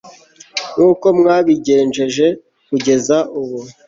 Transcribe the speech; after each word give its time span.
nk'uko 0.73 1.05
mwabigenjeje 1.17 2.27
kugeza 2.67 3.17
ubu 3.39 3.59